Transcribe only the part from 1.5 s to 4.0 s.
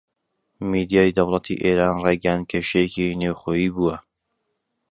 ئێران ڕایگەیاند کێشەیەکی نێوخۆیی بووە